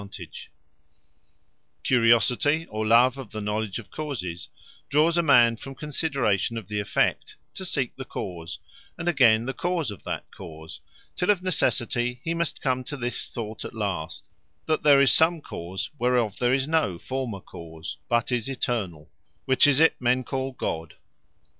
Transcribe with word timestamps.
Naturall 0.03 0.09
Religion, 0.31 0.51
From 0.55 0.57
The 0.57 1.61
Same 1.61 1.83
Curiosity, 1.83 2.65
or 2.71 2.87
love 2.87 3.17
of 3.19 3.31
the 3.31 3.39
knowledge 3.41 3.77
of 3.77 3.91
causes, 3.91 4.49
draws 4.89 5.15
a 5.15 5.21
man 5.21 5.57
from 5.57 5.75
consideration 5.75 6.57
of 6.57 6.67
the 6.67 6.79
effect, 6.79 7.35
to 7.53 7.63
seek 7.63 7.95
the 7.95 8.03
cause; 8.05 8.57
and 8.97 9.07
again, 9.07 9.45
the 9.45 9.53
cause 9.53 9.91
of 9.91 10.01
that 10.03 10.25
cause; 10.31 10.81
till 11.15 11.29
of 11.29 11.43
necessity 11.43 12.19
he 12.23 12.33
must 12.33 12.61
come 12.61 12.83
to 12.85 12.97
this 12.97 13.27
thought 13.27 13.63
at 13.63 13.75
last, 13.75 14.27
that 14.65 14.81
there 14.81 14.99
is 15.01 15.11
some 15.11 15.39
cause, 15.39 15.91
whereof 15.99 16.39
there 16.39 16.51
is 16.55 16.67
no 16.67 16.97
former 16.97 17.39
cause, 17.39 17.97
but 18.09 18.31
is 18.31 18.49
eternall; 18.49 19.07
which 19.45 19.67
is 19.67 19.79
it 19.79 20.01
men 20.01 20.23
call 20.23 20.51
God. 20.51 20.95